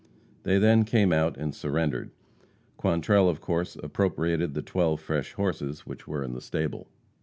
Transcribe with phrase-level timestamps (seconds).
[0.41, 2.09] They then came out and surrendered.
[2.75, 6.87] Quantrell, of course, appropriated the twelve fresh horses which were in the stable.